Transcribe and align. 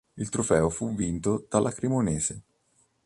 Il 0.17 0.29
trofeo 0.29 0.71
fu 0.71 0.95
vinto 0.95 1.45
dalla 1.47 1.71
Cremonese. 1.71 2.41